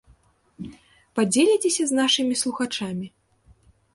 Падзеліцеся 1.19 1.83
з 1.91 1.97
нашымі 2.01 2.35
слухачамі? 2.43 3.07